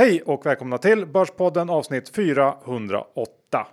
[0.00, 3.66] Hej och välkomna till Börspodden avsnitt 408.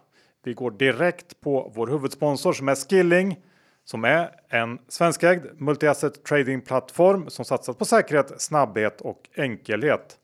[0.43, 3.39] Vi går direkt på vår huvudsponsor som är Skilling
[3.83, 10.17] som är en svenskägd multiasset tradingplattform som satsat på säkerhet, snabbhet och enkelhet.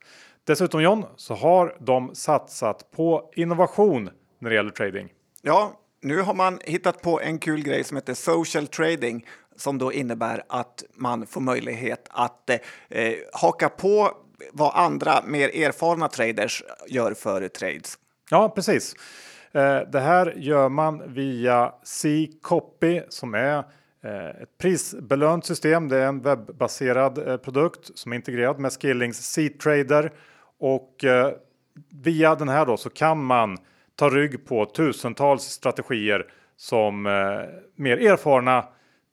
[0.44, 5.10] Dessutom John så har de satsat på innovation när det gäller trading.
[5.42, 9.26] Ja, nu har man hittat på en kul grej som heter social trading
[9.56, 14.12] som då innebär att man får möjlighet att eh, haka på
[14.52, 17.98] vad andra mer erfarna traders gör för trades.
[18.30, 18.96] Ja, precis.
[19.54, 23.58] Eh, det här gör man via C-copy som är
[24.04, 25.90] eh, ett prisbelönt system.
[25.90, 30.12] Det är en webbaserad eh, produkt som är integrerad med Skillings C-trader
[30.60, 31.06] och
[32.04, 33.58] via den här då så kan man
[33.96, 36.26] ta rygg på tusentals strategier
[36.58, 37.04] som
[37.76, 38.66] mer erfarna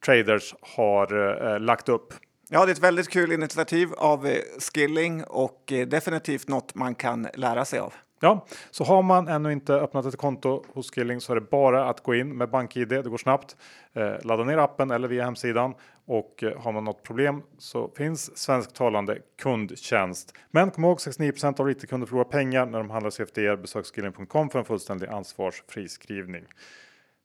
[0.04, 2.14] traders har lagt upp.
[2.52, 6.94] Ja, det är ett väldigt kul initiativ av eh, Skilling och eh, definitivt något man
[6.94, 7.94] kan lära sig av.
[8.20, 11.88] Ja, så har man ännu inte öppnat ett konto hos Skilling så är det bara
[11.88, 12.88] att gå in med BankID.
[12.88, 13.56] Det går snabbt.
[13.92, 15.74] Eh, ladda ner appen eller via hemsidan
[16.06, 20.34] och eh, har man något problem så finns svensktalande kundtjänst.
[20.50, 23.56] Men kom ihåg 69% av retailkunder förlorar pengar när de handlar CFDR.
[23.56, 26.44] Besök skilling.com för en fullständig ansvarsfri skrivning.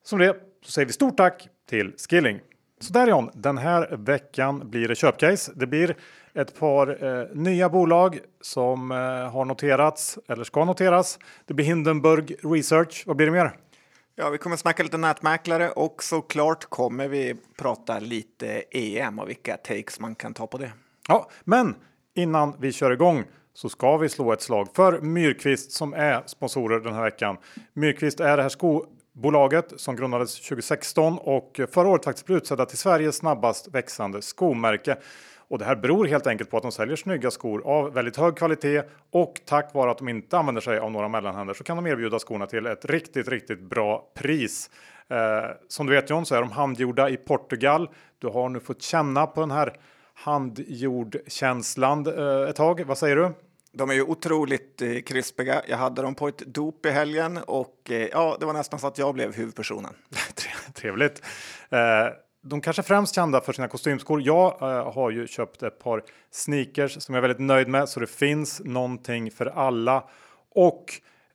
[0.03, 2.39] Som det så säger vi stort tack till Skilling.
[2.79, 5.51] Så där John, den här veckan blir det köpcase.
[5.55, 5.95] Det blir
[6.33, 8.97] ett par eh, nya bolag som eh,
[9.31, 11.19] har noterats eller ska noteras.
[11.45, 13.03] Det blir Hindenburg Research.
[13.07, 13.57] Vad blir det mer?
[14.15, 19.57] Ja, vi kommer snacka lite nätmäklare och såklart kommer vi prata lite EM och vilka
[19.57, 20.71] takes man kan ta på det.
[21.07, 21.75] Ja, men
[22.15, 23.23] innan vi kör igång
[23.53, 27.37] så ska vi slå ett slag för Myrkvist som är sponsorer den här veckan.
[27.73, 28.49] Myrkvist är det här
[29.15, 34.97] Bolaget som grundades 2016 och förra året faktiskt blev utsedda till Sveriges snabbast växande skomärke.
[35.47, 38.35] Och det här beror helt enkelt på att de säljer snygga skor av väldigt hög
[38.35, 41.87] kvalitet och tack vare att de inte använder sig av några mellanhänder så kan de
[41.87, 44.69] erbjuda skorna till ett riktigt, riktigt bra pris.
[45.07, 45.17] Eh,
[45.67, 47.89] som du vet John så är de handgjorda i Portugal.
[48.19, 49.77] Du har nu fått känna på den här
[50.13, 52.83] handgjord-känslan eh, ett tag.
[52.85, 53.31] Vad säger du?
[53.75, 55.61] De är ju otroligt eh, krispiga.
[55.67, 58.87] Jag hade dem på ett dop i helgen och eh, ja, det var nästan så
[58.87, 59.93] att jag blev huvudpersonen.
[60.73, 61.21] Trevligt.
[61.69, 61.79] Eh,
[62.41, 64.21] de kanske främst kända för sina kostymskor.
[64.21, 67.99] Jag eh, har ju köpt ett par sneakers som jag är väldigt nöjd med, så
[67.99, 70.03] det finns någonting för alla.
[70.55, 70.85] Och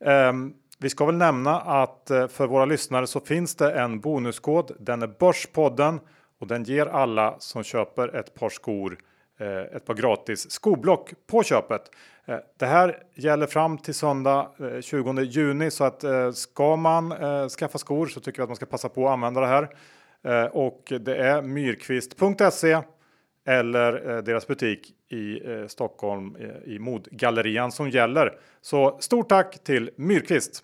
[0.05, 4.71] ehm, vi ska väl nämna att eh, för våra lyssnare så finns det en bonuskod.
[4.79, 5.99] Den är Börspodden
[6.39, 8.97] och den ger alla som köper ett par skor
[9.39, 11.91] eh, ett par gratis skoblock på köpet.
[12.25, 17.13] Eh, det här gäller fram till söndag eh, 20 juni så att eh, ska man
[17.49, 19.69] skaffa skor så tycker jag att man ska passa på att använda det här.
[20.51, 22.77] Och det är myrkvist.se
[23.45, 28.37] eller deras butik i Stockholm i Modgallerian som gäller.
[28.61, 30.63] Så stort tack till Myrkvist!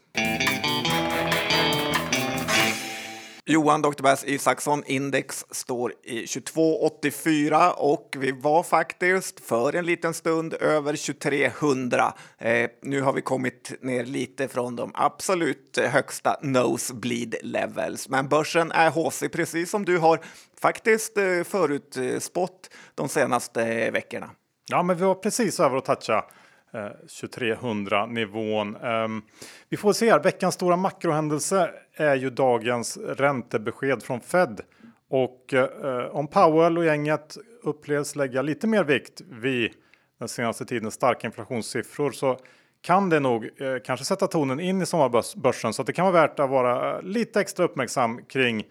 [3.49, 4.01] Johan Dr.
[4.03, 10.95] Bass Isaksson index står i 22,84 och vi var faktiskt för en liten stund över
[10.95, 12.13] 2300.
[12.37, 18.71] Eh, nu har vi kommit ner lite från de absolut högsta nosebleed levels, men börsen
[18.71, 20.19] är haussig precis som du har
[20.61, 24.29] faktiskt eh, förutspått de senaste veckorna.
[24.69, 26.25] Ja, men vi var precis över att toucha
[26.73, 28.75] Eh, 2300 nivån.
[28.75, 29.21] Ehm,
[29.69, 30.23] vi får se här.
[30.23, 34.61] Veckans stora makrohändelse är ju dagens räntebesked från Fed
[35.09, 39.71] och eh, om Powell och gänget upplevs lägga lite mer vikt vid
[40.19, 42.39] den senaste tidens starka inflationssiffror så
[42.81, 46.27] kan det nog eh, kanske sätta tonen in i sommarbörsen så att det kan vara
[46.27, 48.63] värt att vara lite extra uppmärksam kring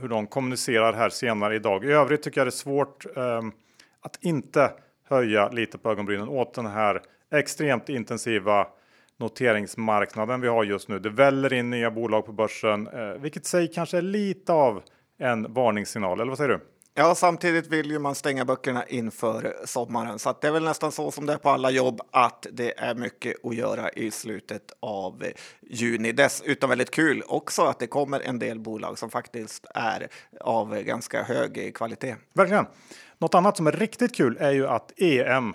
[0.00, 1.84] hur de kommunicerar här senare idag.
[1.84, 3.52] I övrigt tycker jag det är svårt ehm,
[4.00, 4.70] att inte
[5.10, 8.66] höja lite på ögonbrynen åt den här extremt intensiva
[9.18, 10.98] noteringsmarknaden vi har just nu.
[10.98, 14.82] Det väller in nya bolag på börsen, eh, vilket säg kanske är lite av
[15.18, 16.20] en varningssignal.
[16.20, 16.60] Eller vad säger du?
[16.94, 21.10] Ja, samtidigt vill ju man stänga böckerna inför sommaren, så det är väl nästan så
[21.10, 25.24] som det är på alla jobb att det är mycket att göra i slutet av
[25.62, 26.12] juni.
[26.12, 30.08] Dessutom väldigt kul också att det kommer en del bolag som faktiskt är
[30.40, 32.16] av ganska hög kvalitet.
[32.34, 32.66] Verkligen.
[33.20, 35.54] Något annat som är riktigt kul är ju att EM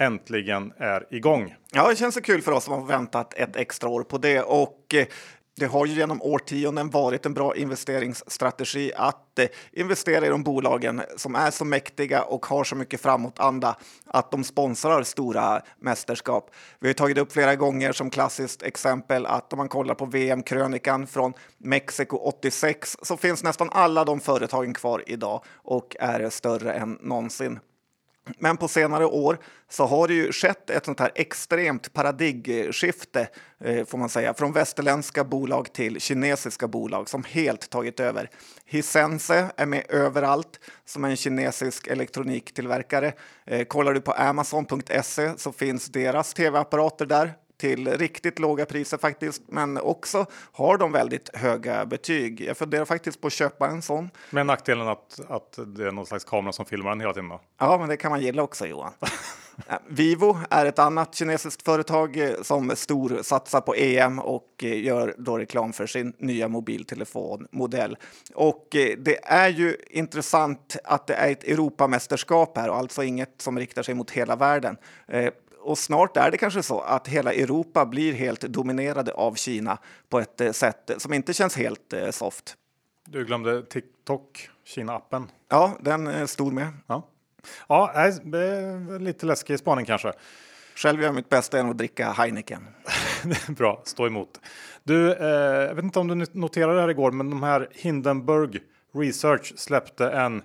[0.00, 1.54] äntligen är igång.
[1.72, 4.42] Ja, det känns så kul för oss som har väntat ett extra år på det
[4.42, 5.06] och eh,
[5.56, 11.02] det har ju genom årtionden varit en bra investeringsstrategi att eh, investera i de bolagen
[11.16, 13.76] som är så mäktiga och har så mycket framåtanda
[14.06, 16.50] att de sponsrar stora mästerskap.
[16.80, 21.06] Vi har tagit upp flera gånger som klassiskt exempel att om man kollar på VM-krönikan
[21.06, 26.98] från Mexiko 86 så finns nästan alla de företagen kvar idag och är större än
[27.00, 27.58] någonsin.
[28.38, 29.38] Men på senare år
[29.68, 33.28] så har det ju skett ett sånt här extremt paradigmskifte
[33.64, 38.30] eh, får man säga, från västerländska bolag till kinesiska bolag som helt tagit över.
[38.64, 43.12] Hisense är med överallt som en kinesisk elektroniktillverkare.
[43.46, 49.42] Eh, kollar du på Amazon.se så finns deras tv-apparater där till riktigt låga priser faktiskt,
[49.46, 52.40] men också har de väldigt höga betyg.
[52.40, 54.10] Jag funderar faktiskt på att köpa en sån.
[54.30, 57.40] Med nackdelen att, att det är någon slags kamera som filmar den hela tiden då?
[57.58, 58.92] Ja, men det kan man gilla också Johan.
[59.86, 65.14] Vivo är ett annat kinesiskt företag eh, som stor satsar på EM och eh, gör
[65.18, 67.96] då reklam för sin nya mobiltelefonmodell.
[68.34, 73.34] Och eh, det är ju intressant att det är ett Europamästerskap här och alltså inget
[73.42, 74.76] som riktar sig mot hela världen
[75.60, 79.78] och snart är det kanske så att hela Europa blir helt dominerade av Kina
[80.08, 82.56] på ett eh, sätt som inte känns helt eh, soft.
[83.06, 85.26] Du glömde TikTok, Kina-appen.
[85.48, 86.68] Ja, den är stor med.
[86.86, 87.08] Ja,
[87.68, 88.10] ja
[89.00, 90.12] lite läskig spaning kanske.
[90.74, 92.66] Själv gör jag mitt bästa genom att dricka Heineken.
[93.48, 94.40] Bra, stå emot.
[94.82, 95.26] Du, eh,
[95.66, 98.60] jag vet inte om du noterade det här igår, men de här Hindenburg
[98.94, 100.42] Research släppte en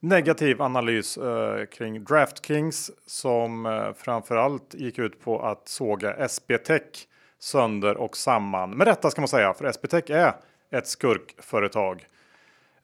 [0.00, 7.06] negativ analys eh, kring DraftKings som eh, framförallt gick ut på att såga SBTech
[7.38, 8.70] sönder och samman.
[8.70, 10.34] Med rätta ska man säga, för SBTech är
[10.70, 12.06] ett skurkföretag.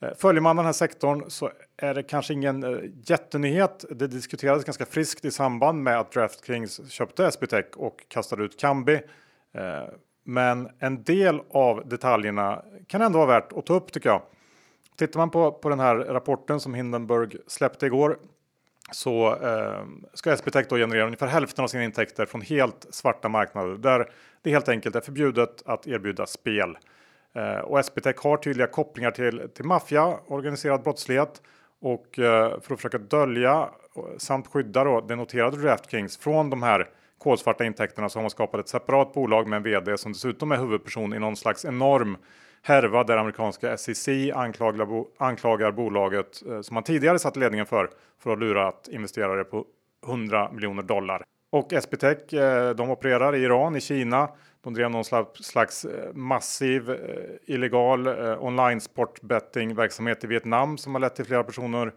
[0.01, 3.85] Eh, följer man den här sektorn så är det kanske ingen eh, jättenyhet.
[3.91, 9.01] Det diskuterades ganska friskt i samband med att DraftKings köpte SBTech och kastade ut Kambi.
[9.55, 9.85] Eh,
[10.25, 14.23] men en del av detaljerna kan ändå vara värt att ta upp tycker jag.
[14.97, 18.19] Tittar man på, på den här rapporten som Hindenburg släppte igår
[18.93, 19.85] så eh,
[20.15, 24.11] ska SBTech då generera ungefär hälften av sina intäkter från helt svarta marknader där
[24.43, 26.79] det helt enkelt är förbjudet att erbjuda spel.
[27.35, 31.43] Eh, och SBTech har tydliga kopplingar till, till maffia, organiserad brottslighet
[31.81, 33.69] och eh, för att försöka dölja
[34.19, 36.89] samt skydda då det noterade DraftKings från de här
[37.19, 40.57] kolsvarta intäkterna så har man skapat ett separat bolag med en vd som dessutom är
[40.57, 42.17] huvudperson i någon slags enorm
[42.63, 47.91] härva där amerikanska SEC anklagar, anklagar bolaget eh, som man tidigare satt ledningen för
[48.23, 49.65] för att lura att investerare på
[50.07, 51.23] 100 miljoner dollar.
[51.51, 54.29] Och SBTech, eh, de opererar i Iran, i Kina.
[54.67, 56.97] De drev någon slags slags eh, massiv eh,
[57.55, 61.93] illegal eh, online sportbettingverksamhet i Vietnam som har lett till flera personer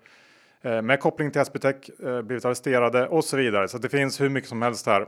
[0.62, 1.76] med koppling till SBTech
[2.24, 3.68] blivit arresterade och så vidare.
[3.68, 5.08] Så det finns hur mycket som helst här.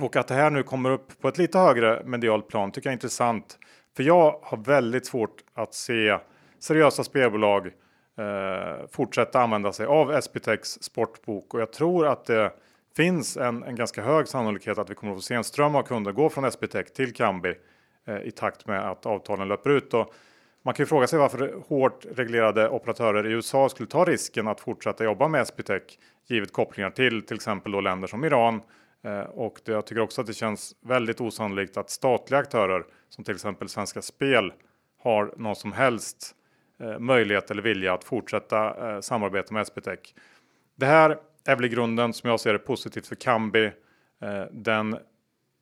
[0.00, 2.92] Och att det här nu kommer upp på ett lite högre medialt plan tycker jag
[2.92, 3.58] är intressant.
[3.96, 6.18] För jag har väldigt svårt att se
[6.58, 12.52] seriösa spelbolag eh, fortsätta använda sig av SPTX sportbok och jag tror att det
[12.96, 15.82] finns en, en ganska hög sannolikhet att vi kommer att få se en ström av
[15.82, 17.54] kunder gå från SBTech till Kambi
[18.06, 19.94] eh, i takt med att avtalen löper ut.
[19.94, 20.14] Och
[20.62, 24.60] man kan ju fråga sig varför hårt reglerade operatörer i USA skulle ta risken att
[24.60, 25.82] fortsätta jobba med SBTech
[26.28, 28.60] givet kopplingar till till exempel då länder som Iran
[29.02, 33.24] Eh, och det, jag tycker också att det känns väldigt osannolikt att statliga aktörer som
[33.24, 34.52] till exempel Svenska Spel
[35.02, 36.34] har någon som helst
[36.80, 40.14] eh, möjlighet eller vilja att fortsätta eh, samarbeta med SBTech.
[40.76, 43.72] Det här är väl i grunden som jag ser det positivt för Kambi.
[44.22, 44.98] Eh, den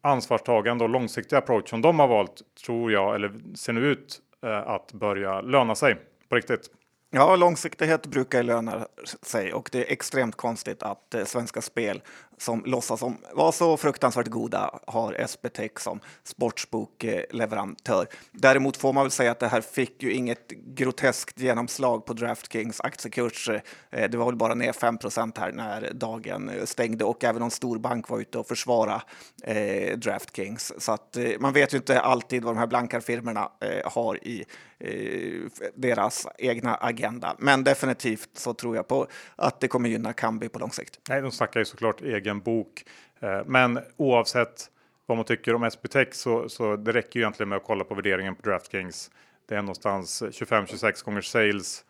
[0.03, 4.69] ansvarstagande och långsiktiga approach som de har valt tror jag, eller ser nu ut eh,
[4.69, 5.97] att börja löna sig
[6.29, 6.71] på riktigt.
[7.11, 8.87] Ja, långsiktighet brukar löna
[9.23, 12.03] sig och det är extremt konstigt att eh, Svenska Spel
[12.39, 18.07] som låtsas som var så fruktansvärt goda har SBTech som sportsbokleverantör.
[18.33, 22.81] Däremot får man väl säga att det här fick ju inget groteskt genomslag på DraftKings
[22.81, 23.49] aktiekurs.
[23.91, 27.51] Eh, det var väl bara ner 5% här när dagen eh, stängde och även om
[27.51, 29.03] storbank var ute och försvara
[29.43, 30.73] eh, DraftKings.
[30.79, 34.45] Så att eh, man vet ju inte alltid vad de här blankarfirmorna eh, har i
[34.79, 37.37] eh, deras egna agenda.
[37.39, 41.01] Men definitivt så tror jag på att det kommer gynna Kambi på lång sikt.
[41.09, 42.85] Nej, de snackar ju såklart egen bok.
[43.21, 44.71] Eh, men oavsett
[45.07, 47.95] vad man tycker om SBTech så, så det räcker ju egentligen med att kolla på
[47.95, 49.11] värderingen på DraftKings.
[49.49, 51.85] Det är någonstans 25-26 gånger sales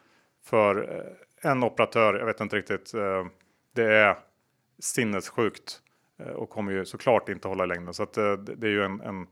[0.45, 2.15] för eh, en operatör.
[2.15, 2.95] Jag vet inte riktigt.
[2.95, 3.27] Eh,
[3.75, 4.17] det är
[4.79, 5.81] sinnessjukt
[6.35, 7.95] och kommer ju såklart inte hålla i längden.
[7.95, 9.27] Så att det är ju en, en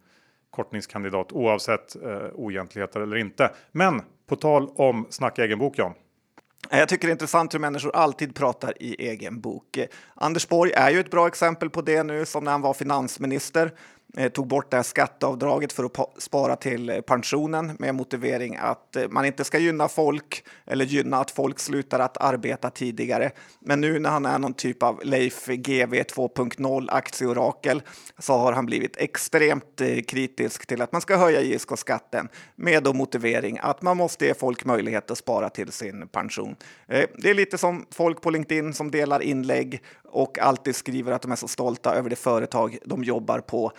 [0.51, 1.97] kortningskandidat oavsett
[2.33, 3.51] oegentligheter eller inte.
[3.73, 5.95] Men på tal om snacka egen bok Jan.
[6.71, 9.77] Eh, jag tycker det är intressant hur människor alltid pratar i egen bok.
[9.77, 12.75] Eh, Anders Borg är ju ett bra exempel på det nu, som när han var
[12.75, 13.73] finansminister.
[14.19, 18.97] Eh, tog bort det här skatteavdraget för att spara till eh, pensionen med motivering att
[18.97, 23.31] eh, man inte ska gynna folk eller gynna att folk slutar att arbeta tidigare.
[23.61, 27.83] Men nu när han är någon typ av Leif GW 2.0 aktieorakel
[28.19, 33.59] så har han blivit extremt kritisk till att man ska höja ISK-skatten med då motivering
[33.63, 36.57] att man måste ge folk möjlighet att spara till sin pension.
[36.87, 39.83] Det är lite som folk på LinkedIn som delar inlägg
[40.17, 43.73] och alltid skriver att de är så stolta över det företag de jobbar på,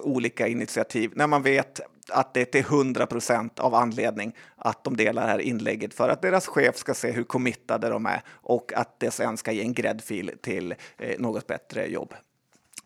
[0.00, 1.80] olika initiativ, när man vet
[2.12, 6.08] att det är till 100 procent av anledning att de delar det här inlägget för
[6.08, 9.62] att deras chef ska se hur committade de är och att det sen ska ge
[9.62, 12.14] en gräddfil till eh, något bättre jobb.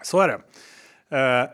[0.02, 0.40] Så är det.
[1.18, 1.48] Eh,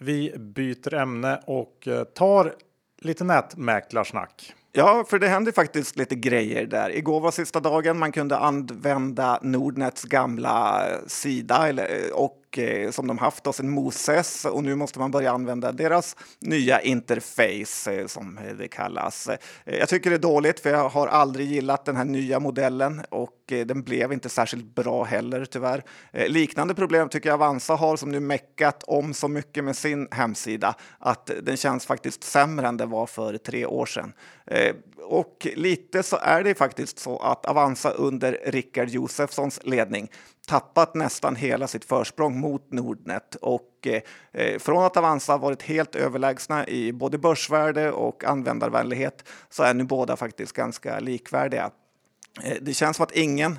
[0.00, 2.54] vi byter ämne och eh, tar
[2.98, 4.54] lite nätmäklarsnack.
[4.72, 6.96] Ja, för det händer faktiskt lite grejer där.
[6.96, 12.12] Igår var sista dagen man kunde använda Nordnets gamla sida eller,
[12.48, 16.16] och Eh, som de haft då sedan Moses och nu måste man börja använda deras
[16.40, 19.28] nya interface eh, som det kallas.
[19.28, 19.38] Eh,
[19.78, 23.52] jag tycker det är dåligt för jag har aldrig gillat den här nya modellen och
[23.52, 25.84] eh, den blev inte särskilt bra heller tyvärr.
[26.12, 30.08] Eh, liknande problem tycker jag Avanza har som nu meckat om så mycket med sin
[30.10, 34.12] hemsida att den känns faktiskt sämre än det var för tre år sedan.
[34.46, 40.08] Eh, och lite så är det faktiskt så att Avanza under Rickard Josefssons ledning
[40.48, 44.02] tappat nästan hela sitt försprång mot Nordnet och eh,
[44.32, 49.84] eh från att Avanza varit helt överlägsna i både börsvärde och användarvänlighet så är nu
[49.84, 51.70] båda faktiskt ganska likvärdiga.
[52.44, 53.58] Eh, det känns som att ingen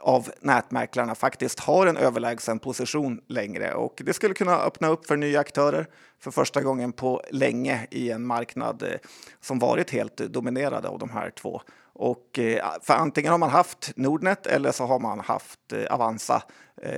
[0.00, 5.16] av nätmäklarna faktiskt har en överlägsen position längre och det skulle kunna öppna upp för
[5.16, 5.86] nya aktörer
[6.20, 8.98] för första gången på länge i en marknad eh,
[9.40, 11.60] som varit helt dominerad av de här två.
[11.92, 16.42] Och eh, för antingen har man haft Nordnet eller så har man haft Avanza.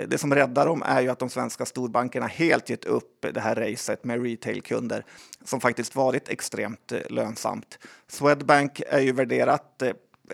[0.09, 3.55] Det som räddar dem är ju att de svenska storbankerna helt gett upp det här
[3.55, 5.05] racet med retailkunder
[5.45, 7.79] som faktiskt varit extremt lönsamt.
[8.09, 9.83] Swedbank är ju värderat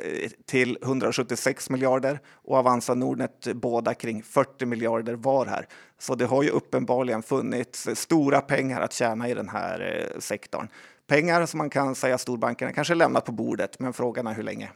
[0.02, 5.68] Eh, till 176 miljarder och Avanza Nordnet båda kring 40 miljarder var här.
[5.98, 10.68] Så det har ju uppenbarligen funnits stora pengar att tjäna i den här eh, sektorn.
[11.06, 14.70] Pengar som man kan säga storbankerna kanske lämnat på bordet, men frågan är hur länge.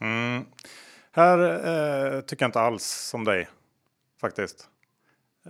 [0.00, 0.44] Mm.
[1.12, 3.48] Här eh, tycker jag inte alls som dig
[4.20, 4.68] faktiskt.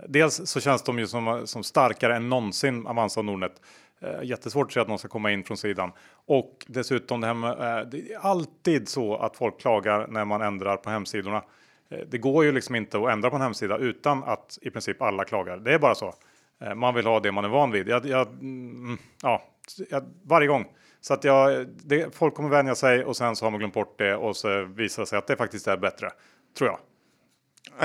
[0.07, 3.61] Dels så känns de ju som, som starkare än någonsin Avanza och Nordnet.
[4.01, 5.91] Eh, jättesvårt att se att någon ska komma in från sidan.
[6.25, 10.41] Och dessutom det här med, eh, det är alltid så att folk klagar när man
[10.41, 11.43] ändrar på hemsidorna.
[11.89, 15.01] Eh, det går ju liksom inte att ändra på en hemsida utan att i princip
[15.01, 15.57] alla klagar.
[15.57, 16.13] Det är bara så.
[16.61, 17.87] Eh, man vill ha det man är van vid.
[17.87, 19.43] Jag, jag, mm, ja,
[19.89, 20.65] jag, varje gång.
[21.01, 23.97] Så att jag, det, folk kommer vänja sig och sen så har man glömt bort
[23.97, 26.11] det och så visar det sig att det faktiskt är bättre.
[26.57, 26.79] Tror jag.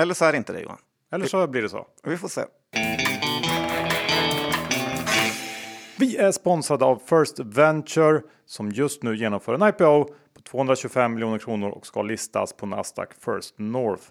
[0.01, 0.77] Eller så är det inte det Johan.
[1.11, 1.87] Eller så blir det så.
[2.03, 2.41] Vi får se.
[5.99, 11.37] Vi är sponsrade av First Venture som just nu genomför en IPO på 225 miljoner
[11.37, 14.03] kronor och ska listas på Nasdaq First North.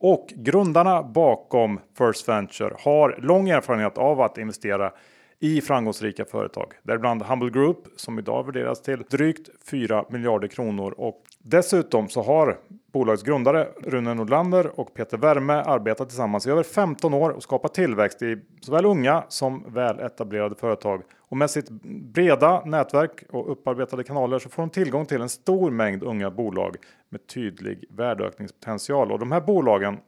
[0.00, 4.92] Och grundarna bakom First Venture har lång erfarenhet av att investera
[5.38, 6.72] i framgångsrika företag.
[6.82, 10.94] Däribland Humble Group som idag värderas till drygt 4 miljarder kronor.
[10.96, 12.58] Och dessutom så har
[12.92, 17.74] bolagets grundare Rune Nordlander och Peter Wärme arbetat tillsammans i över 15 år och skapat
[17.74, 21.02] tillväxt i såväl unga som väl etablerade företag.
[21.30, 21.70] Och med sitt
[22.12, 26.76] breda nätverk och upparbetade kanaler så får de tillgång till en stor mängd unga bolag
[27.08, 29.12] med tydlig värdeökningspotential.
[29.12, 29.98] Och de här bolagen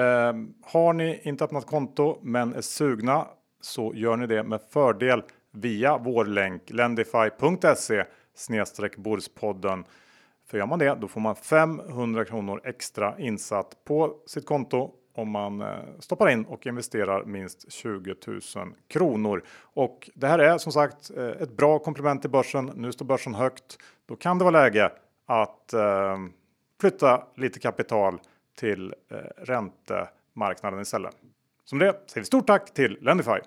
[0.00, 3.26] Eh, har ni inte öppnat konto men är sugna
[3.60, 9.84] så gör ni det med fördel via vår länk lendify.se snedstreck Bordspodden.
[10.46, 15.30] För gör man det, då får man 500 kronor extra insatt på sitt konto om
[15.30, 18.40] man eh, stoppar in och investerar minst 20 000
[18.88, 19.42] kronor.
[19.60, 22.72] Och det här är som sagt eh, ett bra komplement till börsen.
[22.74, 23.78] Nu står börsen högt.
[24.06, 24.92] Då kan det vara läge
[25.26, 26.18] att eh,
[26.80, 28.20] flytta lite kapital
[28.56, 31.16] till eh, räntemarknaden istället.
[31.64, 33.38] Som det säger vi stort tack till Lendify.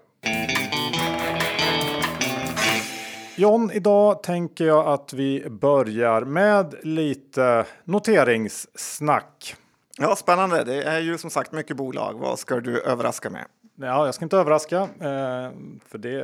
[3.35, 9.55] John, idag tänker jag att vi börjar med lite noteringssnack.
[9.97, 10.63] Ja, spännande.
[10.63, 12.13] Det är ju som sagt mycket bolag.
[12.13, 13.45] Vad ska du överraska med?
[13.75, 15.51] Ja, jag ska inte överraska, eh,
[15.87, 16.19] för det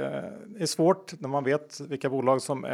[0.60, 2.72] är svårt när man vet vilka bolag som eh,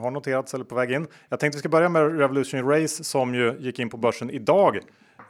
[0.00, 1.06] har noterats eller på väg in.
[1.28, 4.78] Jag tänkte vi ska börja med Revolution Race som ju gick in på börsen idag.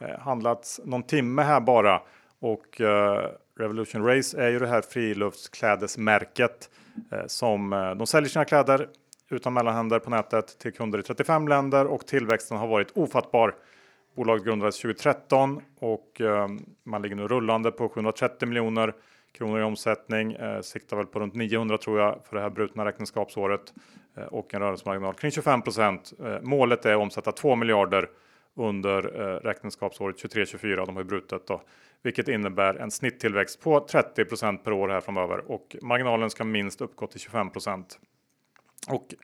[0.00, 2.02] Eh, handlats någon timme här bara
[2.40, 6.71] och eh, Revolution Race är ju det här friluftsklädesmärket
[7.12, 8.88] eh, som de säljer sina kläder
[9.30, 13.54] utan mellanhänder på nätet till kunder i 35 länder och tillväxten har varit ofattbar.
[14.16, 16.21] Bolaget grundades 2013 och
[16.85, 18.95] man ligger nu rullande på 730 miljoner
[19.33, 20.33] kronor i omsättning.
[20.33, 23.73] Eh, siktar väl på runt 900 tror jag för det här brutna räkenskapsåret
[24.16, 26.12] eh, och en rörelsemarginal kring 25 procent.
[26.25, 28.09] Eh, målet är att omsätta 2 miljarder
[28.57, 30.87] under eh, räkenskapsåret 23-24.
[30.87, 31.62] De har ju brutet då,
[32.02, 34.25] vilket innebär en snitttillväxt på 30
[34.64, 37.50] per år här framöver och marginalen ska minst uppgå till 25.
[38.88, 39.14] Och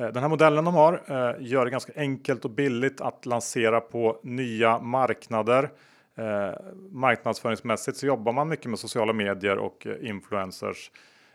[0.00, 3.80] Eh, den här modellen de har eh, gör det ganska enkelt och billigt att lansera
[3.80, 5.70] på nya marknader.
[6.14, 6.54] Eh,
[6.90, 10.90] marknadsföringsmässigt så jobbar man mycket med sociala medier och eh, influencers.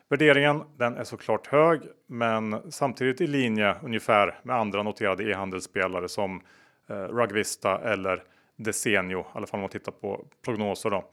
[0.10, 6.42] Värderingen den är såklart hög, men samtidigt i linje ungefär med andra noterade e-handelsspelare som
[6.88, 8.24] Eh, Rugvista eller
[8.56, 10.90] Desenio, i alla fall om man tittar på prognoser.
[10.90, 11.06] Då.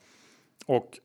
[0.67, 0.99] Och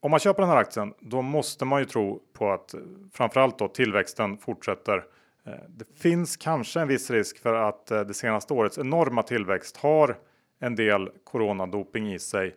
[0.00, 2.80] om man köper den här aktien, då måste man ju tro på att eh,
[3.12, 5.04] framförallt då tillväxten fortsätter
[5.44, 10.16] eh, det finns kanske en viss risk för att det senaste årets enorma tillväxt har
[10.58, 12.56] en del coronadoping i sig.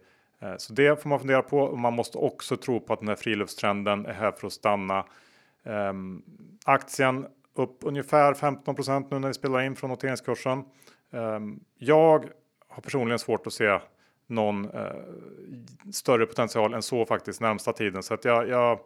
[0.58, 4.06] Så det får man fundera på man måste också tro på att den här friluftstrenden
[4.06, 5.06] är här för att stanna.
[5.64, 6.22] Ehm,
[6.66, 10.64] aktien upp ungefär 15% nu när vi spelar in från noteringskursen.
[11.12, 12.30] Ehm, jag
[12.68, 13.80] har personligen svårt att se
[14.28, 14.82] någon eh,
[15.92, 18.80] större potential än så faktiskt närmsta tiden så att jag, jag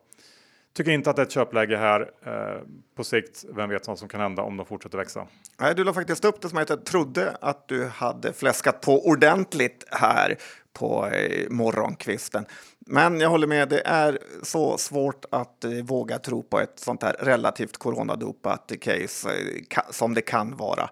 [0.73, 2.12] Tycker inte att det är ett köpläge här.
[2.25, 2.62] Eh,
[2.95, 5.27] på sikt, vem vet vad som kan hända om de fortsätter växa.
[5.60, 9.07] Nej, du la faktiskt upp det som att jag trodde att du hade fläskat på
[9.07, 10.38] ordentligt här
[10.73, 12.45] på eh, morgonkvisten.
[12.79, 17.03] Men jag håller med, det är så svårt att eh, våga tro på ett sånt
[17.03, 20.89] här relativt coronadopat case eh, som det kan vara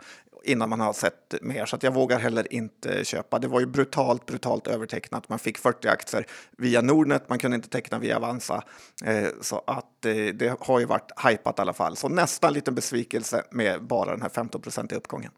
[0.50, 1.66] innan man har sett mer.
[1.66, 3.40] Så att jag vågar heller inte köpa.
[3.40, 5.30] Det var ju brutalt, brutalt övertecknat.
[5.30, 6.26] Man fick 40 aktier
[6.58, 8.64] via Nordnet, man kunde inte teckna via Avanza.
[9.06, 11.96] Eh, så att eh, det har ju varit hypat i alla fall.
[11.96, 15.32] Så nästan liten besvikelse med bara den här 15 i uppgången.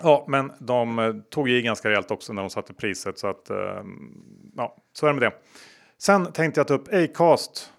[0.00, 3.50] Ja, men de eh, tog i ganska rejält också när de satte priset så att
[3.50, 3.96] ehm,
[4.56, 5.36] ja, så är det med det.
[5.98, 7.72] Sen tänkte jag ta upp Acast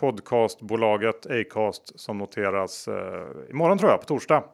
[0.00, 4.44] podcastbolaget Acast som noteras eh, imorgon tror jag på torsdag.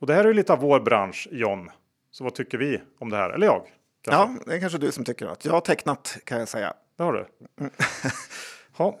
[0.00, 1.70] Och det här är ju lite av vår bransch, John.
[2.10, 3.30] Så vad tycker vi om det här?
[3.30, 3.62] Eller jag?
[4.02, 4.42] Kanske.
[4.42, 6.74] Ja, det är kanske du som tycker att jag har tecknat kan jag säga.
[6.96, 7.26] Det har du.
[7.60, 7.72] Mm.
[8.78, 8.98] ja.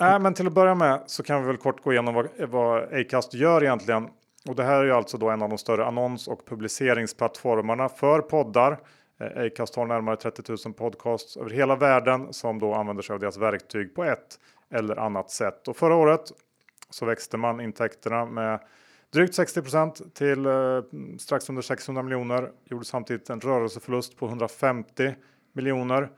[0.00, 2.94] Äh, men till att börja med så kan vi väl kort gå igenom vad, vad
[2.94, 4.08] Acast gör egentligen.
[4.48, 8.20] Och det här är ju alltså då en av de större annons och publiceringsplattformarna för
[8.20, 8.78] poddar.
[9.20, 13.20] Eh, Acast har närmare 30 000 podcasts över hela världen som då använder sig av
[13.20, 14.38] deras verktyg på ett
[14.70, 15.68] eller annat sätt.
[15.68, 16.32] Och förra året
[16.90, 18.60] så växte man intäkterna med
[19.12, 20.82] Drygt 60% till eh,
[21.18, 22.52] strax under 600 miljoner.
[22.64, 25.14] Gjorde samtidigt en rörelseförlust på 150
[25.52, 26.08] miljoner.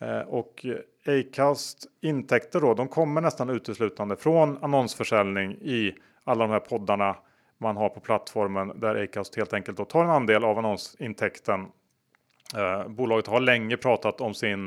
[0.00, 0.66] Eh, och
[1.06, 5.94] Acast intäkter då, de kommer nästan uteslutande från annonsförsäljning i
[6.24, 7.16] alla de här poddarna
[7.58, 11.66] man har på plattformen där Acast helt enkelt då tar en andel av annonsintäkten.
[12.56, 14.66] Eh, bolaget har länge pratat om sin,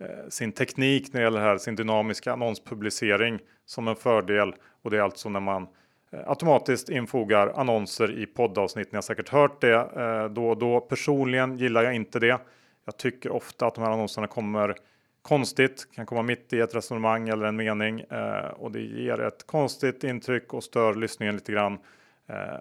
[0.00, 4.96] eh, sin teknik när det gäller här, sin dynamiska annonspublicering som en fördel och det
[4.96, 5.68] är alltså när man Eh,
[6.10, 8.92] Eh, automatiskt infogar annonser i poddavsnitt.
[8.92, 10.80] Ni har säkert hört det eh, då och då.
[10.80, 12.38] Personligen gillar jag inte det.
[12.84, 14.74] Jag tycker ofta att de här annonserna kommer
[15.22, 19.46] konstigt, kan komma mitt i ett resonemang eller en mening eh, och det ger ett
[19.46, 21.78] konstigt intryck och stör lyssningen lite grann.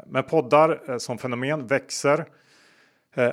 [0.05, 2.25] Men poddar som fenomen växer.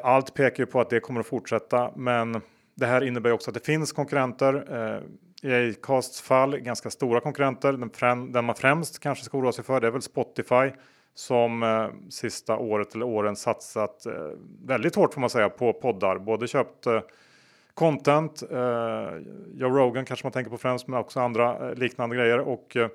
[0.03, 2.41] Allt pekar ju på att det kommer att fortsätta, men
[2.75, 4.67] det här innebär också att det finns konkurrenter.
[5.43, 7.73] Eh, I Acasts fall ganska stora konkurrenter.
[7.73, 10.71] Den, främ, den man främst kanske ska oroa sig för det är väl Spotify
[11.15, 14.13] som eh, sista året eller åren satsat eh,
[14.65, 16.19] väldigt hårt får man säga på poddar.
[16.19, 17.01] Både köpt eh,
[17.75, 18.59] content, eh,
[19.55, 22.89] Joe Rogan kanske man tänker på främst, men också andra eh, liknande grejer och eh,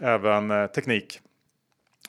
[0.00, 1.20] även eh, teknik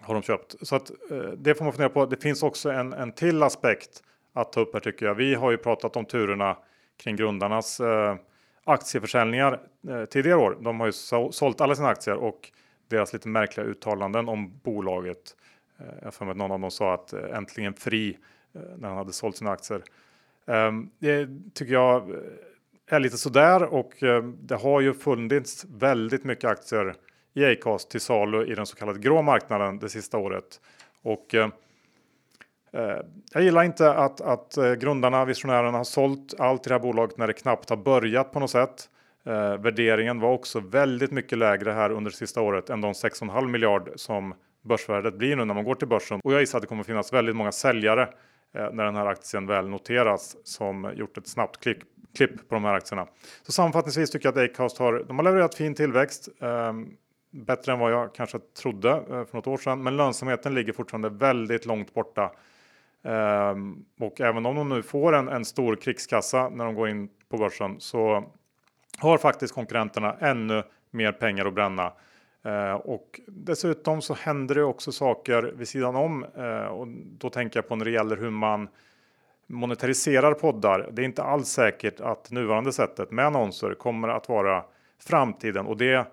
[0.02, 0.56] har de köpt.
[0.62, 2.06] Så att eh, det får man fundera på.
[2.06, 5.16] Det finns också en, en till aspekt att ta upp här tycker jag.
[5.16, 6.58] Vi har ju pratat om turerna
[7.02, 8.16] kring grundarnas eh,
[8.64, 9.60] aktieförsäljningar
[9.90, 10.58] eh, tidigare år.
[10.62, 12.52] De har ju så, sålt alla sina aktier och
[12.88, 15.36] deras lite märkliga uttalanden om bolaget.
[15.80, 18.18] Eh, jag för mig att någon av dem sa att eh, äntligen fri
[18.54, 19.84] eh, när han hade sålt sina aktier.
[20.48, 22.16] Ehm, det tycker jag eh,
[22.88, 26.96] är lite sådär och eh, det har ju funnits väldigt mycket aktier
[27.34, 30.62] i Acast till salu i den så kallade grå marknaden det sista året.
[31.02, 31.50] Och eh,
[32.74, 32.98] Eh,
[33.34, 37.18] jag gillar inte att, att eh, grundarna, visionärerna har sålt allt i det här bolaget
[37.18, 38.90] när det knappt har börjat på något sätt.
[39.26, 43.48] Eh, värderingen var också väldigt mycket lägre här under det sista året än de 6,5
[43.48, 46.20] miljard som börsvärdet blir nu när man går till börsen.
[46.24, 48.02] Och jag gissar att det kommer finnas väldigt många säljare
[48.54, 51.78] eh, när den här aktien väl noteras som gjort ett snabbt klick,
[52.18, 53.08] klipp på de här aktierna.
[53.44, 56.30] Så sammanfattningsvis tycker jag att Acast har, de har levererat fin tillväxt.
[56.42, 56.74] Eh,
[57.32, 59.84] bättre än vad jag kanske trodde eh, för något år sedan.
[59.84, 62.32] Men lönsamheten ligger fortfarande väldigt långt borta.
[63.04, 67.10] Um, och även om de nu får en, en stor krigskassa när de går in
[67.30, 68.24] på börsen så
[68.98, 71.94] har faktiskt konkurrenterna ännu mer pengar att bränna.
[72.46, 76.88] Uh, och dessutom så händer det också saker vid sidan om uh, och
[77.18, 78.68] då tänker jag på när det gäller hur man
[79.48, 80.90] monetariserar poddar.
[80.92, 84.64] Det är inte alls säkert att nuvarande sättet med annonser kommer att vara
[85.00, 86.08] framtiden och det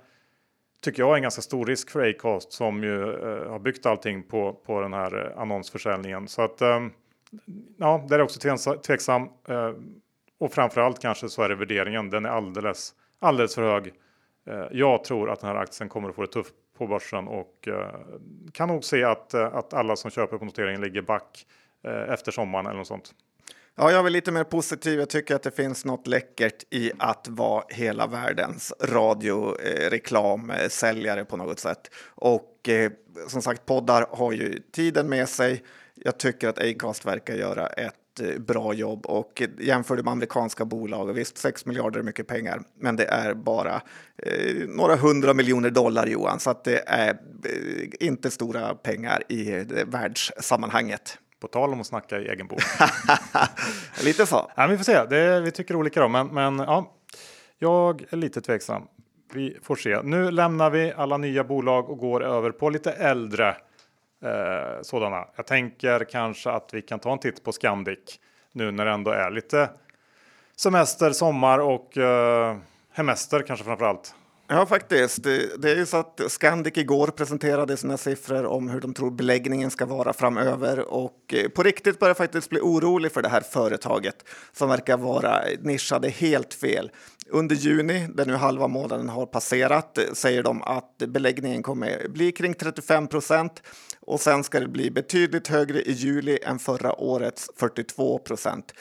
[0.81, 4.23] tycker jag är en ganska stor risk för Acast som ju eh, har byggt allting
[4.23, 6.29] på, på den här eh, annonsförsäljningen.
[6.29, 6.81] Så att eh,
[7.77, 8.41] ja, det är också
[8.87, 9.23] tveksam.
[9.49, 9.73] Eh,
[10.39, 12.11] och framförallt kanske så är det värderingen.
[12.11, 13.87] Den är alldeles, alldeles för hög.
[14.47, 17.69] Eh, jag tror att den här aktien kommer att få det tufft på börsen och
[17.69, 17.95] eh,
[18.53, 21.47] kan nog se att, att alla som köper på noteringen ligger back
[22.09, 23.15] efter sommaren eller något sånt.
[23.81, 24.99] Ja, jag är lite mer positiv.
[24.99, 31.37] Jag tycker att det finns något läckert i att vara hela världens radioreklamsäljare eh, på
[31.37, 31.91] något sätt.
[32.07, 32.93] Och eh,
[33.29, 35.63] som sagt, poddar har ju tiden med sig.
[35.95, 40.13] Jag tycker att Acast verkar göra ett eh, bra jobb och eh, jämför du med
[40.13, 43.83] amerikanska bolag, och visst 6 miljarder är mycket pengar, men det är bara
[44.23, 47.17] eh, några hundra miljoner dollar Johan, så att det är eh,
[48.01, 51.19] inte stora pengar i eh, världssammanhanget.
[51.41, 52.63] På tal om att snacka i egen bok.
[54.05, 54.51] lite så.
[54.57, 55.05] Ja, vi får se.
[55.05, 56.93] Det, vi tycker olika då, men, men ja,
[57.59, 58.83] jag är lite tveksam.
[59.33, 60.03] Vi får se.
[60.03, 63.49] Nu lämnar vi alla nya bolag och går över på lite äldre
[64.25, 65.29] eh, sådana.
[65.37, 68.21] Jag tänker kanske att vi kan ta en titt på Scandic
[68.53, 69.71] nu när det ändå är lite
[70.57, 72.57] semester, sommar och eh,
[72.93, 74.15] hemester kanske framför allt.
[74.51, 75.23] Ja, faktiskt.
[75.23, 79.71] Det, är ju så att Scandic igår presenterade sina siffror om hur de tror beläggningen
[79.71, 83.41] ska vara framöver och eh, på riktigt börjar jag faktiskt bli orolig för det här
[83.41, 86.91] företaget som verkar vara nischade helt fel.
[87.31, 92.33] Under juni, där nu halva månaden har passerat, eh, säger de att beläggningen kommer bli
[92.33, 93.63] kring 35 procent
[94.01, 98.73] och sen ska det bli betydligt högre i juli än förra årets 42 procent.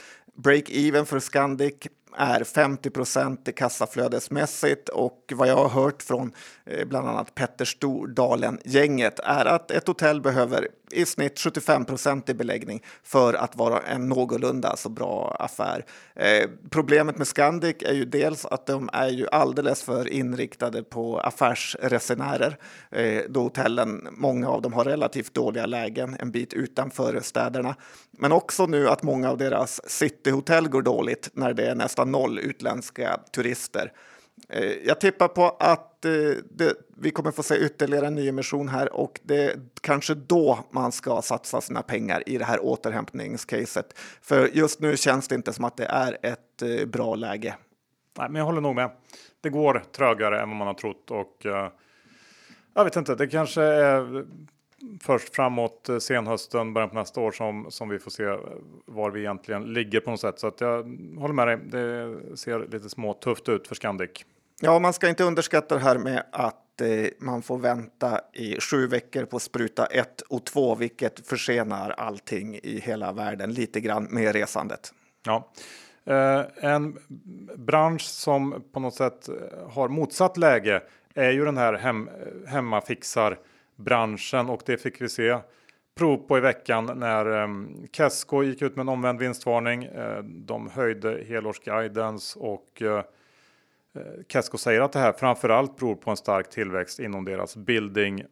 [0.43, 1.73] Break-even för Scandic
[2.17, 6.31] är 50 procent kassaflödesmässigt och vad jag har hört från
[6.65, 12.33] eh, bland annat Petter Stordalen-gänget är att ett hotell behöver i snitt 75 procent i
[12.33, 15.85] beläggning för att vara en någorlunda så bra affär.
[16.15, 21.19] Eh, problemet med Scandic är ju dels att de är ju alldeles för inriktade på
[21.19, 22.57] affärsresenärer
[22.91, 27.75] eh, då hotellen, många av dem har relativt dåliga lägen en bit utanför städerna.
[28.11, 32.39] Men också nu att många av deras cityhotell går dåligt när det är nästan noll
[32.39, 33.91] utländska turister.
[34.49, 36.11] Eh, jag tippar på att eh,
[36.49, 40.91] det, vi kommer få se ytterligare en nyemission här och det är kanske då man
[40.91, 43.99] ska satsa sina pengar i det här återhämtningscaset.
[44.21, 47.55] För just nu känns det inte som att det är ett eh, bra läge.
[48.17, 48.91] Nej, men jag håller nog med.
[49.41, 51.45] Det går trögare än vad man har trott och
[52.73, 54.25] jag vet inte, det kanske är
[55.01, 58.23] först framåt senhösten, början på nästa år som, som vi får se
[58.85, 60.39] var vi egentligen ligger på något sätt.
[60.39, 60.83] Så att jag
[61.17, 61.57] håller med dig.
[61.57, 64.25] Det ser lite små tufft ut för Scandic.
[64.61, 66.87] Ja, man ska inte underskatta det här med att eh,
[67.19, 72.79] man får vänta i sju veckor på spruta 1 och 2, vilket försenar allting i
[72.79, 74.93] hela världen lite grann med resandet.
[75.25, 75.51] Ja,
[76.07, 76.97] Eh, en
[77.55, 79.29] bransch som på något sätt
[79.69, 80.81] har motsatt läge
[81.13, 82.09] är ju den här hem,
[83.77, 85.37] branschen och det fick vi se
[85.95, 89.83] prov på i veckan när um, Kesko gick ut med en omvänd vinstvarning.
[89.83, 93.01] Eh, de höjde helårsguidance och uh,
[94.27, 98.23] Kesko säger att det här framförallt beror på en stark tillväxt inom deras building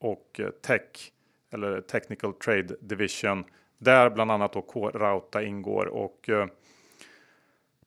[0.00, 1.12] och tech
[1.52, 3.44] eller technical trade division
[3.78, 6.30] där bland annat då K-Rauta ingår och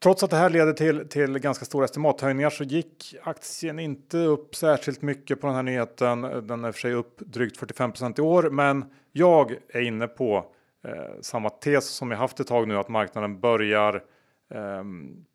[0.03, 4.55] Trots att det här leder till, till ganska stora estimathöjningar så gick aktien inte upp
[4.55, 6.21] särskilt mycket på den här nyheten.
[6.21, 10.45] Den är för sig upp drygt 45 i år, men jag är inne på
[10.87, 13.95] eh, samma tes som jag haft ett tag nu att marknaden börjar
[14.53, 14.83] eh,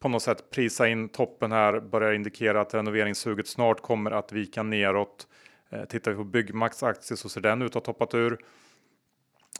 [0.00, 4.62] på något sätt prisa in toppen här, börjar indikera att renoveringssuget snart kommer att vika
[4.62, 5.26] neråt.
[5.70, 8.38] Eh, tittar vi på Byggmax aktie så ser den ut att ha toppat ur.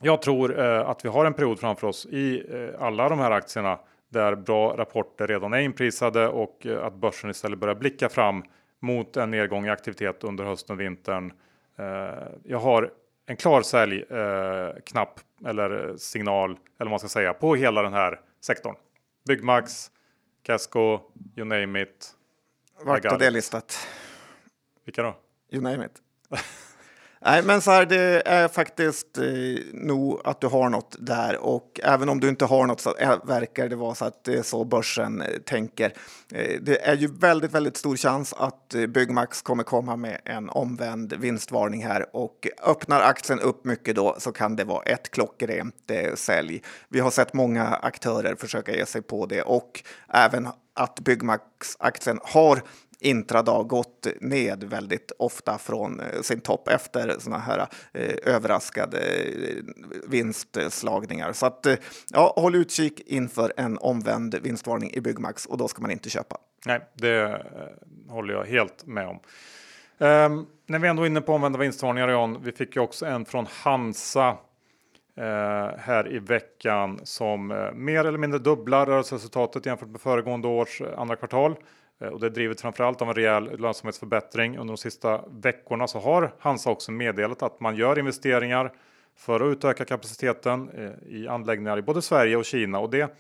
[0.01, 3.31] Jag tror eh, att vi har en period framför oss i eh, alla de här
[3.31, 8.43] aktierna där bra rapporter redan är inprisade och eh, att börsen istället börjar blicka fram
[8.81, 11.33] mot en nedgång i aktivitet under hösten och vintern.
[11.79, 11.85] Eh,
[12.45, 12.93] jag har
[13.27, 18.21] en klar säljknapp eh, eller signal eller vad man ska säga på hela den här
[18.41, 18.75] sektorn.
[19.29, 19.91] Byggmax,
[20.43, 21.01] Casco,
[21.37, 22.13] you name it.
[22.83, 23.89] Vart är det listat?
[24.85, 25.17] Vilka då?
[25.51, 26.03] You name it.
[27.27, 29.25] Nej, men så här, det är faktiskt eh,
[29.73, 33.69] nog att du har något där och även om du inte har något så verkar
[33.69, 35.93] det vara så att det är så börsen eh, tänker.
[36.33, 40.49] Eh, det är ju väldigt, väldigt stor chans att eh, Byggmax kommer komma med en
[40.49, 45.91] omvänd vinstvarning här och öppnar aktien upp mycket då så kan det vara ett klockrent
[45.91, 46.63] eh, sälj.
[46.89, 52.63] Vi har sett många aktörer försöka ge sig på det och även att Byggmax-aktien har
[53.01, 59.65] intradag gått ned väldigt ofta från eh, sin topp efter sådana här eh, överraskade eh,
[60.09, 61.33] vinstslagningar.
[61.33, 61.75] Så att eh,
[62.11, 66.39] ja, håll utkik inför en omvänd vinstvarning i Byggmax och då ska man inte köpa.
[66.67, 67.43] Nej, det
[68.09, 69.21] håller jag helt med om.
[69.99, 73.25] Um, när vi ändå är inne på omvända vinstvarningar, Jan, vi fick ju också en
[73.25, 80.01] från Hansa uh, här i veckan som uh, mer eller mindre dubblar rörelseresultatet jämfört med
[80.01, 81.57] föregående års andra kvartal.
[82.01, 84.59] Eh, och det är drivet framförallt av en rejäl lönsamhetsförbättring.
[84.59, 88.73] Under de sista veckorna så har Hansa också meddelat att man gör investeringar
[89.17, 93.17] för att utöka kapaciteten eh, i anläggningar i både Sverige och Kina och det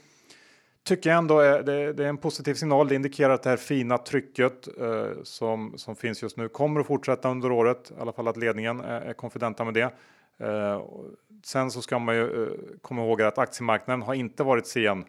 [0.86, 2.88] tycker jag ändå är, det, det är en positiv signal.
[2.88, 6.86] Det indikerar att det här fina trycket eh, som, som finns just nu kommer att
[6.86, 7.92] fortsätta under året.
[7.98, 9.90] I alla fall att ledningen är, är konfidenta med det.
[10.38, 10.82] Eh,
[11.44, 15.04] sen så ska man ju eh, komma ihåg att aktiemarknaden har inte varit sen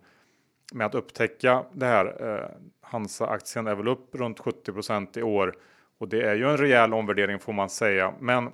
[0.73, 2.05] med att upptäcka det här.
[2.05, 2.49] Eh,
[2.89, 5.55] Hansa-aktien är väl upp runt 70% i år
[5.97, 8.13] och det är ju en rejäl omvärdering får man säga.
[8.19, 8.51] Men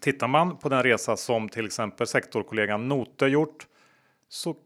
[0.00, 3.66] tittar man på den resa som till exempel sektorkollegan Note gjort
[4.28, 4.56] så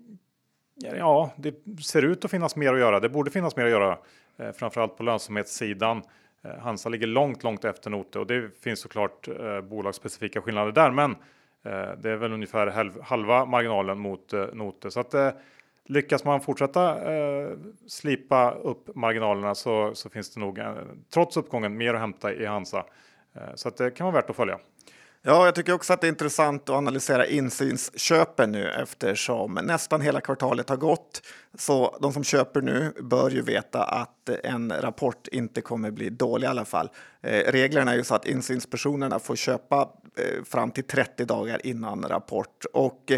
[0.75, 3.01] ja, det ser ut att finnas mer att göra.
[3.01, 3.99] Det borde finnas mer att göra,
[4.37, 6.03] eh, framförallt på lönsamhetssidan.
[6.45, 10.91] Eh, Hansa ligger långt, långt efter Note och det finns såklart eh, bolagsspecifika skillnader där,
[10.91, 11.11] men
[11.63, 15.31] eh, det är väl ungefär halva marginalen mot eh, Note så att eh,
[15.93, 17.49] Lyckas man fortsätta eh,
[17.87, 20.75] slipa upp marginalerna så, så finns det nog eh,
[21.15, 22.85] trots uppgången mer att hämta i Hansa.
[23.35, 24.59] Eh, så att det kan vara värt att följa.
[25.25, 30.21] Ja, jag tycker också att det är intressant att analysera insynsköpen nu eftersom nästan hela
[30.21, 31.23] kvartalet har gått.
[31.59, 36.47] Så de som köper nu bör ju veta att en rapport inte kommer bli dålig
[36.47, 36.91] i alla fall.
[37.21, 42.03] Eh, reglerna är ju så att insynspersonerna får köpa Eh, fram till 30 dagar innan
[42.03, 42.65] rapport.
[42.73, 43.13] Och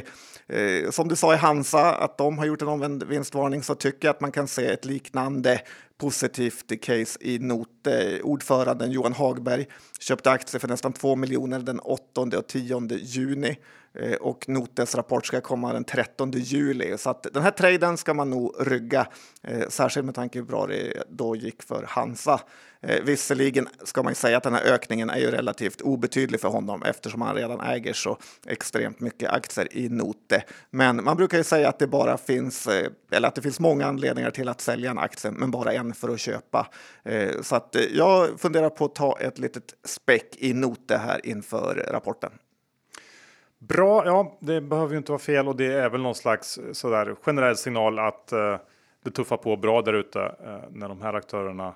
[0.48, 4.08] eh, som du sa i Hansa, att de har gjort en omvänd vinstvarning, så tycker
[4.08, 5.60] jag att man kan se ett liknande
[5.98, 8.14] positivt case i Note.
[8.14, 9.66] Eh, ordföranden Johan Hagberg
[10.00, 13.56] köpte aktier för nästan 2 miljoner den 8 och 10 juni
[13.94, 16.98] Eh, och Notes rapport ska komma den 13 juli.
[16.98, 19.06] Så att den här traden ska man nog rygga,
[19.42, 22.40] eh, särskilt med tanke på hur bra det då gick för Hansa.
[22.86, 26.82] Eh, visserligen ska man säga att den här ökningen är ju relativt obetydlig för honom
[26.82, 30.44] eftersom han redan äger så extremt mycket aktier i Note.
[30.70, 33.86] Men man brukar ju säga att det bara finns, eh, eller att det finns många
[33.86, 36.68] anledningar till att sälja en aktie, men bara en för att köpa.
[37.04, 41.88] Eh, så att jag funderar på att ta ett litet späck i Note här inför
[41.90, 42.30] rapporten.
[43.68, 46.72] Bra, ja, det behöver ju inte vara fel och det är väl någon slags eh,
[46.72, 48.56] sådär generell signal att eh,
[49.04, 51.74] det tuffar på bra där ute eh, när de här aktörerna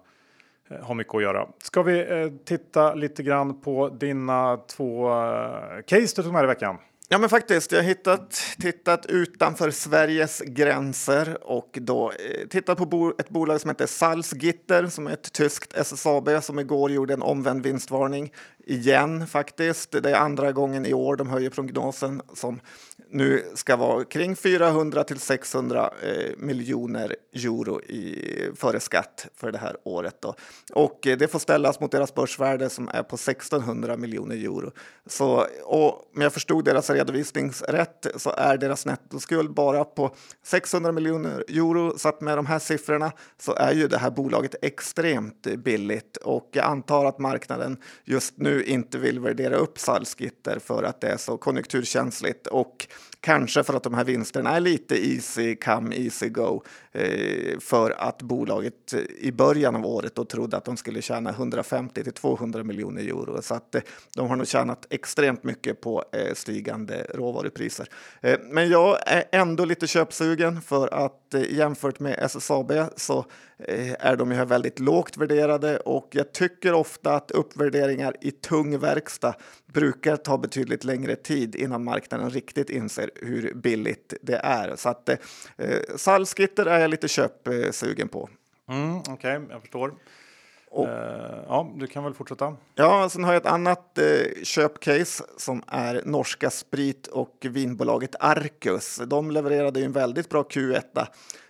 [0.71, 1.49] eh, har mycket att göra.
[1.63, 6.47] Ska vi eh, titta lite grann på dina två eh, case du tog med i
[6.47, 6.79] veckan?
[7.11, 7.73] Ja, men faktiskt.
[7.73, 13.61] Jag har hittat, tittat utanför Sveriges gränser och då eh, tittat på bo, ett bolag
[13.61, 18.33] som heter Salzgitter som är ett tyskt SSAB som igår gjorde en omvänd vinstvarning
[18.69, 20.03] igen faktiskt.
[20.03, 22.61] Det är andra gången i år de höjer prognosen som
[23.11, 29.59] nu ska vara kring 400 till 600 eh, miljoner euro i, före skatt för det
[29.59, 30.17] här året.
[30.21, 30.35] Då.
[30.73, 34.73] Och eh, det får ställas mot deras börsvärde som är på 1600 miljoner euro.
[35.07, 41.45] Så, och om jag förstod deras redovisningsrätt så är deras nettoskuld bara på 600 miljoner
[41.49, 41.99] euro.
[41.99, 46.51] Så att med de här siffrorna så är ju det här bolaget extremt billigt och
[46.53, 51.17] jag antar att marknaden just nu inte vill värdera upp Salzgitter för att det är
[51.17, 52.87] så konjunkturkänsligt och
[53.21, 56.63] kanske för att de här vinsterna är lite easy come, easy go.
[56.99, 61.31] Eh, för att bolaget eh, i början av året då trodde att de skulle tjäna
[61.31, 63.43] 150 till 200 miljoner euro.
[63.43, 63.83] Så att eh,
[64.17, 67.89] de har nog tjänat extremt mycket på stigande råvarupriser.
[68.51, 73.25] Men jag är ändå lite köpsugen för att jämfört med SSAB så
[73.99, 79.35] är de ju väldigt lågt värderade och jag tycker ofta att uppvärderingar i tung verkstad
[79.73, 84.77] brukar ta betydligt längre tid innan marknaden riktigt inser hur billigt det är.
[84.77, 85.17] Så att eh,
[85.97, 88.29] Salzgitter är jag lite köpsugen på.
[88.69, 89.95] Mm, Okej, okay, jag förstår.
[90.71, 90.93] Och, uh,
[91.49, 92.57] ja, du kan väl fortsätta.
[92.75, 99.01] Ja, sen har jag ett annat uh, köpcase som är norska sprit och vinbolaget Arcus.
[99.07, 101.07] De levererade ju en väldigt bra Q1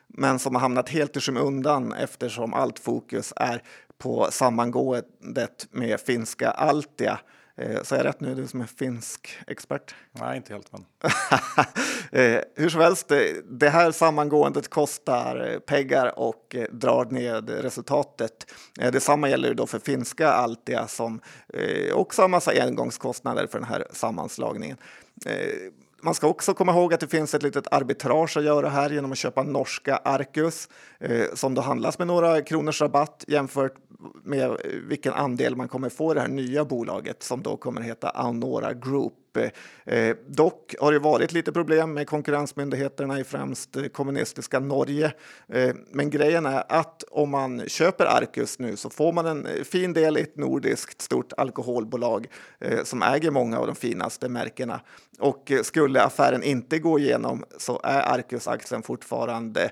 [0.07, 3.63] men som har hamnat helt i skymundan eftersom allt fokus är
[3.99, 7.19] på sammangåendet med finska Altia
[7.59, 9.95] Eh, är jag rätt nu, du som är finsk expert?
[10.13, 10.73] Nej, inte helt.
[10.73, 10.85] Men...
[12.13, 13.13] Eh, hur som helst,
[13.45, 18.47] det här sammangåendet kostar eh, pengar och drar ned resultatet.
[18.75, 21.21] Detsamma gäller då för finska Altia som
[21.93, 24.77] också har massa engångskostnader för den här sammanslagningen.
[26.03, 29.13] Man ska också komma ihåg att det finns ett litet arbitrage att göra här genom
[29.13, 30.69] att köpa norska Arcus
[31.01, 33.75] eh, som då handlas med några kronors rabatt jämfört
[34.23, 34.57] med
[34.89, 38.75] vilken andel man kommer få i det här nya bolaget som då kommer heta Anora
[38.75, 39.15] Group.
[39.89, 45.13] Eh, dock har det varit lite problem med konkurrensmyndigheterna i främst eh, kommunistiska Norge.
[45.49, 49.65] Eh, men grejen är att om man köper Arcus nu så får man en eh,
[49.65, 52.27] fin del i ett nordiskt stort alkoholbolag
[52.61, 54.81] eh, som äger många av de finaste märkena.
[55.19, 59.71] Och eh, skulle affären inte gå igenom så är Arcus-aktien fortfarande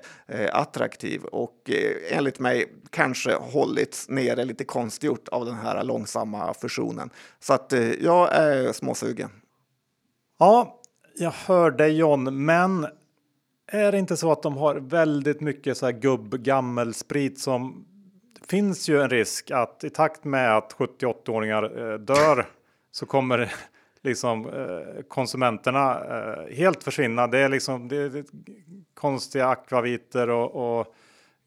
[0.51, 1.69] attraktiv och
[2.09, 7.09] enligt mig kanske hållits nere lite konstgjort av den här långsamma fusionen.
[7.39, 9.29] Så att jag är småsugen.
[10.39, 10.81] Ja,
[11.15, 12.87] jag hör dig John, men
[13.67, 17.85] är det inte så att de har väldigt mycket så här gubb gammelsprit som
[18.47, 22.45] finns ju en risk att i takt med att 70-80-åringar eh, dör
[22.91, 23.53] så kommer
[24.03, 27.27] liksom eh, konsumenterna eh, helt försvinna.
[27.27, 28.23] Det är liksom det är
[28.93, 30.95] konstiga akvaviter och, och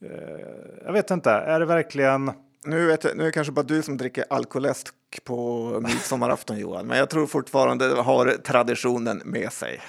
[0.01, 0.41] eh,
[0.85, 2.33] jag vet inte, är det verkligen
[2.65, 4.95] nu, vet jag, nu är det kanske bara du som dricker alkoläsk
[5.25, 9.81] på midsommarafton Johan, men jag tror fortfarande har traditionen med sig.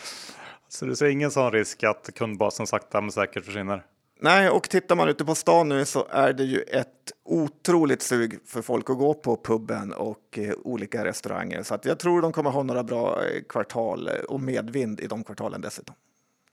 [0.68, 3.86] Så du ser ingen sån risk att kundbasen sakta men säkert försvinner?
[4.24, 8.40] Nej, och tittar man ute på stan nu så är det ju ett otroligt sug
[8.46, 11.64] för folk att gå på puben och eh, olika restauranger.
[11.64, 15.08] Så att jag tror de kommer ha några bra eh, kvartal eh, och medvind i
[15.08, 15.96] de kvartalen dessutom.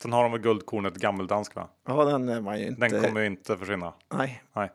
[0.03, 1.69] Sen har de väl guldkornet gammeldansk va?
[1.87, 2.89] Ja, den är man ju inte.
[2.89, 3.93] Den kommer ju inte försvinna.
[4.15, 4.43] Nej.
[4.53, 4.71] Nej.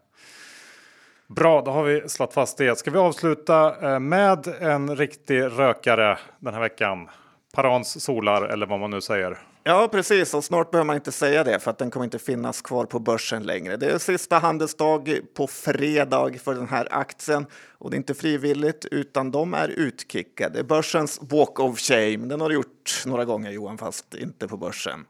[1.28, 2.78] Bra, då har vi slått fast det.
[2.78, 7.10] Ska vi avsluta eh, med en riktig rökare den här veckan?
[7.54, 9.38] Parans solar eller vad man nu säger.
[9.66, 10.34] Ja, precis.
[10.34, 13.00] Och snart behöver man inte säga det för att den kommer inte finnas kvar på
[13.00, 13.78] börsen längre.
[13.78, 17.46] Det är sista handelsdag på fredag för den här aktien
[17.78, 20.64] och det är inte frivilligt utan de är utkickade.
[20.64, 22.18] Börsens walk of shame.
[22.18, 25.06] Den har du gjort några gånger Johan, fast inte på börsen.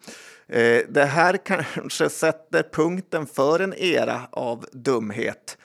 [0.47, 5.57] Eh, det här kanske sätter punkten för en era av dumhet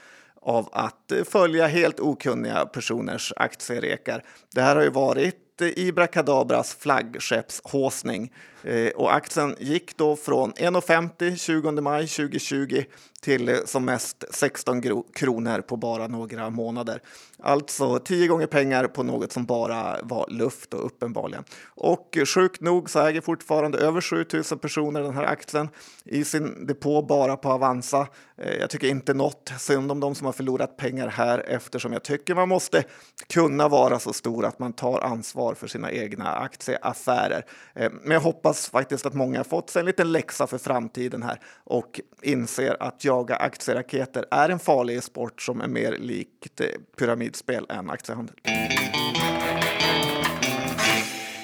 [0.49, 4.25] av att eh, följa helt okunniga personers aktierekar.
[4.55, 8.33] Det här har ju varit eh, Ibra Kadabras flaggskeppshåsning
[8.63, 12.85] eh, och aktien gick då från 1,50 20 maj 2020
[13.21, 14.83] till eh, som mest 16
[15.15, 17.03] kronor på bara några månader.
[17.43, 21.45] Alltså 10 gånger pengar på något som bara var luft och uppenbarligen.
[21.65, 25.69] Och sjukt nog så äger fortfarande över 7000 personer den här aktien
[26.05, 28.09] i sin depå bara på Avanza.
[28.39, 32.03] Eh, jag tycker inte något synd om de som har förlorat pengar här eftersom jag
[32.03, 32.85] tycker man måste
[33.27, 37.45] kunna vara så stor att man tar ansvar för sina egna aktieaffärer.
[37.75, 41.23] Eh, men jag hoppas faktiskt att många har fått sig en liten läxa för framtiden
[41.23, 46.67] här och inser att jaga aktieraketer är en farlig sport som är mer likt eh,
[46.99, 48.37] pyramidspel än aktiehandel.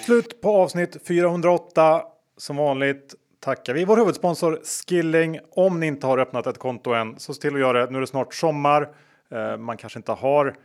[0.05, 2.03] Slut på avsnitt 408.
[2.37, 5.39] Som vanligt tackar vi vår huvudsponsor Skilling.
[5.51, 7.91] Om ni inte har öppnat ett konto än så se till att göra det.
[7.91, 8.95] Nu är det snart sommar.
[9.31, 10.57] Eh, man kanske inte har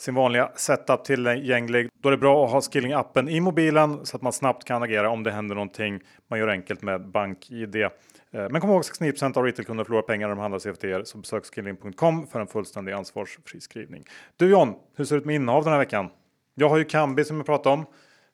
[0.00, 1.88] sin vanliga setup tillgänglig.
[2.02, 5.10] Då är det bra att ha Skilling-appen i mobilen så att man snabbt kan agera
[5.10, 6.00] om det händer någonting.
[6.30, 7.76] Man gör enkelt med BankID.
[7.76, 7.90] Eh,
[8.30, 11.44] men kom ihåg att 69 av retailkunder förlorar pengar när de handlar CFD så besök
[11.54, 14.04] skilling.com för en fullständig ansvarsfri skrivning.
[14.36, 16.10] Du John, hur ser det ut med innehav den här veckan?
[16.54, 17.86] Jag har ju Kambi som jag pratade om.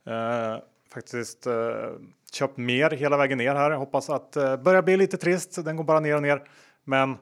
[0.07, 0.59] Eh,
[0.95, 1.55] faktiskt eh,
[2.33, 3.71] köpt mer hela vägen ner här.
[3.71, 5.65] Jag hoppas att det eh, börjar bli lite trist.
[5.65, 6.43] Den går bara ner och ner.
[6.85, 7.17] Men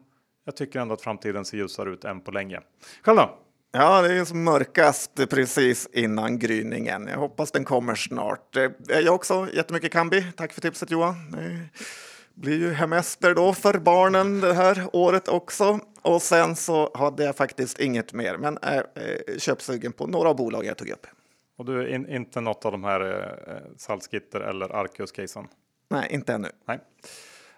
[0.44, 2.60] jag tycker ändå att framtiden ser ljusare ut än på länge.
[3.02, 3.38] Själv då?
[3.74, 7.08] Ja, det är som mörkast precis innan gryningen.
[7.08, 8.56] Jag hoppas den kommer snart.
[8.56, 10.26] Eh, jag också jättemycket Kambi.
[10.36, 11.14] Tack för tipset Johan.
[11.30, 11.68] Det
[12.34, 15.80] blir ju hemester då för barnen det här året också.
[16.02, 18.86] Och sen så hade jag faktiskt inget mer, men är
[19.38, 21.06] köpsugen på några bolag jag tog upp.
[21.58, 23.00] Och du är in, inte något av de här
[23.46, 25.48] eh, Salzgitter eller Arkeus-casen?
[25.88, 26.48] Nej, inte ännu.
[26.68, 26.78] Nej.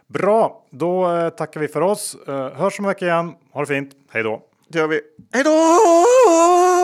[0.07, 2.17] Bra, då eh, tackar vi för oss.
[2.29, 3.35] Eh, hörs om en vecka igen.
[3.51, 3.93] Ha det fint.
[4.11, 4.43] Hej då!
[4.75, 5.01] Gör vi.
[5.33, 6.84] Hej då!